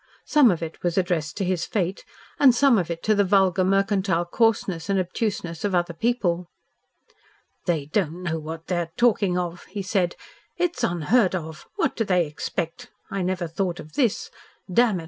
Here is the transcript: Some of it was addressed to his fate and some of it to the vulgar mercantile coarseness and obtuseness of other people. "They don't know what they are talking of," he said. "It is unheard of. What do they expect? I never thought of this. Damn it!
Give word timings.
Some 0.25 0.49
of 0.49 0.63
it 0.63 0.81
was 0.81 0.97
addressed 0.97 1.37
to 1.37 1.45
his 1.45 1.67
fate 1.67 2.03
and 2.39 2.55
some 2.55 2.79
of 2.79 2.89
it 2.89 3.03
to 3.03 3.13
the 3.13 3.23
vulgar 3.23 3.63
mercantile 3.63 4.25
coarseness 4.25 4.89
and 4.89 4.99
obtuseness 4.99 5.63
of 5.63 5.75
other 5.75 5.93
people. 5.93 6.47
"They 7.67 7.85
don't 7.85 8.23
know 8.23 8.39
what 8.39 8.65
they 8.65 8.77
are 8.77 8.91
talking 8.97 9.37
of," 9.37 9.63
he 9.65 9.83
said. 9.83 10.15
"It 10.57 10.75
is 10.75 10.83
unheard 10.83 11.35
of. 11.35 11.67
What 11.75 11.95
do 11.95 12.03
they 12.03 12.25
expect? 12.25 12.89
I 13.11 13.21
never 13.21 13.45
thought 13.47 13.79
of 13.79 13.93
this. 13.93 14.31
Damn 14.73 14.97
it! 14.99 14.99